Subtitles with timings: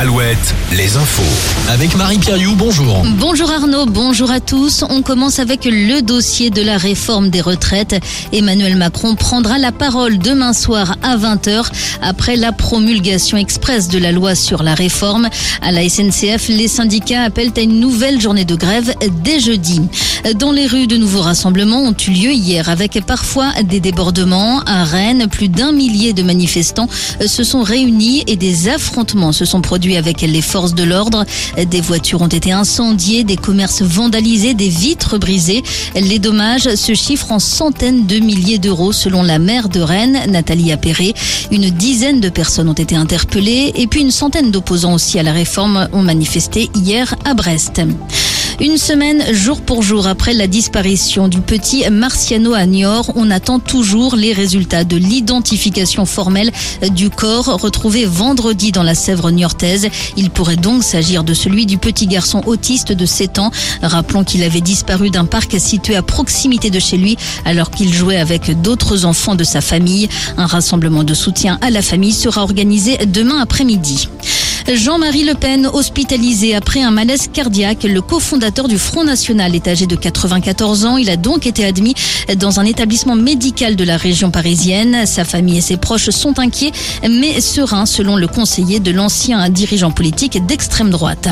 [0.00, 1.68] Alouette, les infos.
[1.70, 3.04] Avec Marie-Pierre You, bonjour.
[3.18, 4.82] Bonjour Arnaud, bonjour à tous.
[4.88, 8.02] On commence avec le dossier de la réforme des retraites.
[8.32, 11.66] Emmanuel Macron prendra la parole demain soir à 20h
[12.00, 15.28] après la promulgation express de la loi sur la réforme.
[15.60, 19.82] À la SNCF, les syndicats appellent à une nouvelle journée de grève dès jeudi.
[20.36, 24.60] Dans les rues, de nouveaux rassemblements ont eu lieu hier avec parfois des débordements.
[24.60, 26.88] À Rennes, plus d'un millier de manifestants
[27.26, 31.24] se sont réunis et des affrontements se sont produits avec les forces de l'ordre.
[31.70, 35.62] Des voitures ont été incendiées, des commerces vandalisés, des vitres brisées.
[35.94, 40.72] Les dommages se chiffrent en centaines de milliers d'euros selon la maire de Rennes, Nathalie
[40.72, 41.14] Appéré.
[41.50, 45.32] Une dizaine de personnes ont été interpellées et puis une centaine d'opposants aussi à la
[45.32, 47.80] réforme ont manifesté hier à Brest.
[48.60, 53.58] Une semaine, jour pour jour après la disparition du petit Marciano à Niort, on attend
[53.58, 56.52] toujours les résultats de l'identification formelle
[56.94, 59.88] du corps retrouvé vendredi dans la Sèvre niortaise.
[60.18, 63.50] Il pourrait donc s'agir de celui du petit garçon autiste de 7 ans.
[63.80, 67.16] Rappelons qu'il avait disparu d'un parc situé à proximité de chez lui
[67.46, 70.10] alors qu'il jouait avec d'autres enfants de sa famille.
[70.36, 74.10] Un rassemblement de soutien à la famille sera organisé demain après-midi.
[74.68, 79.86] Jean-Marie Le Pen, hospitalisé après un malaise cardiaque, le cofondateur du Front National est âgé
[79.86, 80.96] de 94 ans.
[80.96, 81.94] Il a donc été admis
[82.36, 85.06] dans un établissement médical de la région parisienne.
[85.06, 86.72] Sa famille et ses proches sont inquiets,
[87.08, 91.28] mais sereins selon le conseiller de l'ancien dirigeant politique d'extrême droite.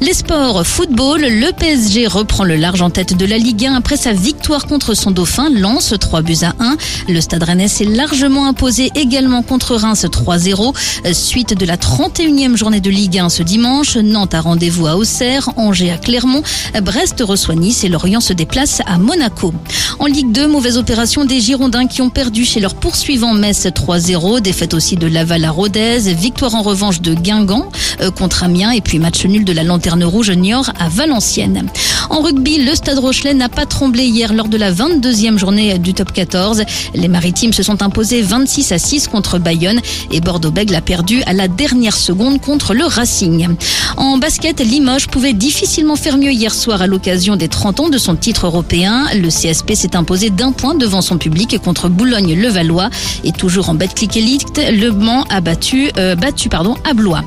[0.00, 3.96] Les sports, football, le PSG reprend le large en tête de la Ligue 1 après
[3.96, 6.76] sa victoire contre son dauphin, Lens 3 buts à 1.
[7.08, 10.74] Le Stade Rennais s'est largement imposé également contre Reims 3-0.
[11.12, 15.50] Suite de la 31e journée de Ligue 1 ce dimanche, Nantes a rendez-vous à Auxerre,
[15.56, 16.42] Angers à Clermont,
[16.82, 19.54] Brest reçoit Nice et Lorient se déplace à Monaco.
[20.00, 24.40] En Ligue 2, mauvaise opération des Girondins qui ont perdu chez leur poursuivant Metz 3-0,
[24.40, 27.70] défaite aussi de Laval à Rodez, victoire en revanche de Guingamp
[28.00, 31.68] euh, contre Amiens et puis match nul de la Lanterne Rouge Niort à Valenciennes.
[32.14, 35.94] En rugby, le Stade Rochelet n'a pas tremblé hier lors de la 22e journée du
[35.94, 36.62] top 14.
[36.94, 39.80] Les Maritimes se sont imposés 26 à 6 contre Bayonne
[40.12, 43.48] et Bordeaux-Bègles a perdu à la dernière seconde contre le Racing.
[43.96, 47.98] En basket, Limoges pouvait difficilement faire mieux hier soir à l'occasion des 30 ans de
[47.98, 49.06] son titre européen.
[49.16, 52.90] Le CSP s'est imposé d'un point devant son public contre Boulogne-le-Valois
[53.24, 56.14] et toujours en Betclic Elite, Le Mans a battu, euh,
[56.48, 57.24] pardon, à Blois.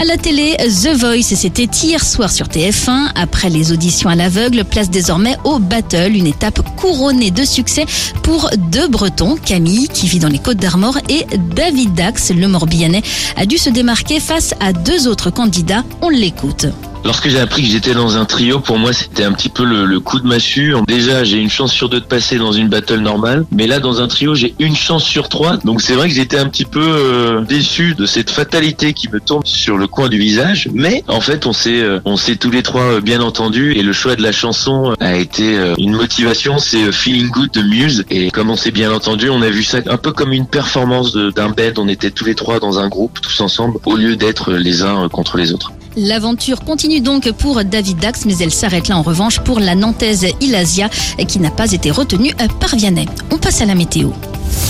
[0.00, 3.10] À la télé, The Voice, c'était hier soir sur TF1.
[3.16, 7.86] Après les auditions à l'aveugle, place désormais au Battle, une étape couronnée de succès
[8.22, 11.24] pour deux Bretons, Camille, qui vit dans les Côtes d'Armor, et
[11.56, 13.02] David Dax, le Morbihanais,
[13.36, 15.84] a dû se démarquer face à deux autres candidats.
[16.02, 16.66] On l'écoute.
[17.04, 20.00] Lorsque j'ai appris que j'étais dans un trio, pour moi c'était un petit peu le,
[20.00, 20.74] coup de massue.
[20.86, 24.00] Déjà j'ai une chance sur deux de passer dans une battle normale, mais là dans
[24.00, 25.56] un trio j'ai une chance sur trois.
[25.58, 29.20] Donc c'est vrai que j'étais un petit peu euh, déçu de cette fatalité qui me
[29.20, 30.68] tombe sur le coin du visage.
[30.72, 33.82] Mais en fait on s'est euh, on s'est tous les trois euh, bien entendus et
[33.82, 36.58] le choix de la chanson a été une motivation.
[36.58, 39.78] C'est Feeling Good de Muse et comme on s'est bien entendu, on a vu ça
[39.86, 41.78] un peu comme une performance d'un bed.
[41.78, 45.08] On était tous les trois dans un groupe tous ensemble au lieu d'être les uns
[45.08, 45.72] contre les autres.
[45.96, 50.26] L'aventure continue donc pour David Dax, mais elle s'arrête là en revanche pour la Nantaise
[50.40, 50.88] Ilasia
[51.26, 53.06] qui n'a pas été retenue par Vianney.
[53.30, 54.10] On passe à la météo.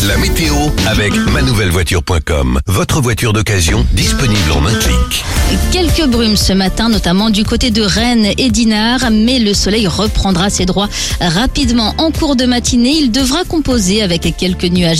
[0.06, 0.54] La météo
[0.86, 2.60] avec manouvellevoiture.com.
[2.66, 5.24] Votre voiture d'occasion disponible en un clic.
[5.72, 10.48] Quelques brumes ce matin, notamment du côté de Rennes et Dinard, mais le soleil reprendra
[10.48, 10.88] ses droits
[11.20, 12.94] rapidement en cours de matinée.
[13.00, 14.98] Il devra composer avec quelques nuages.